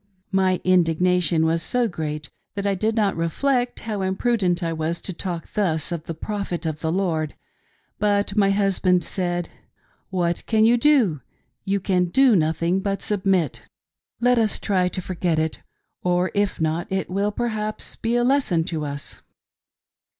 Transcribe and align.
My 0.31 0.59
indignation 0.63 1.45
was 1.45 1.61
so 1.61 1.87
great 1.87 2.27
that 2.55 2.65
I 2.65 2.73
did 2.73 2.95
not 2.95 3.15
reflect 3.15 3.81
how 3.81 4.01
imprudent 4.01 4.63
I 4.63 4.73
was 4.73 4.99
to 5.01 5.13
talk 5.13 5.53
thus 5.53 5.91
of 5.91 6.05
the 6.05 6.15
Prophet 6.15 6.65
of 6.65 6.79
the 6.79 6.91
Lord; 6.91 7.35
but 7.99 8.35
my 8.35 8.49
husband 8.49 9.03
said:" 9.03 9.49
What 10.09 10.43
can 10.47 10.65
you 10.65 10.75
do 10.75 11.21
f 11.21 11.27
You 11.65 11.79
cannot 11.79 11.93
help 11.93 12.01
yourself. 12.01 12.17
You 12.19 12.23
can 12.23 12.33
do 12.33 12.35
nothing 12.35 12.79
but 12.79 13.01
submit. 13.03 13.61
Let 14.19 14.39
us 14.39 14.57
try 14.57 14.87
to 14.87 15.03
forget 15.03 15.37
it; 15.37 15.59
or, 16.01 16.31
if 16.33 16.59
not, 16.59 16.91
it 16.91 17.07
will 17.07 17.31
perhaps 17.31 17.95
be 17.95 18.15
a 18.15 18.23
lesson 18.23 18.63
to 18.63 18.83
us." 18.85 19.21